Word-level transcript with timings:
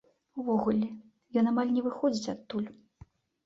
Увогуле, 0.43 0.87
ён 1.43 1.51
амаль 1.53 1.75
не 1.77 1.85
выходзіць 1.91 2.31
адтуль. 2.37 2.69